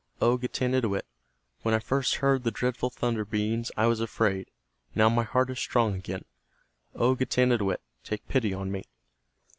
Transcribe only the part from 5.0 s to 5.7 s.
my heart is